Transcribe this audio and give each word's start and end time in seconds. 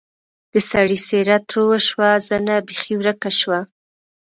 د 0.53 0.55
سړي 0.69 0.97
څېره 1.07 1.37
تروه 1.49 1.77
شوه 1.87 2.09
زنه 2.27 2.55
بېخي 2.67 2.93
ورکه 2.97 3.29
شوه. 3.39 3.59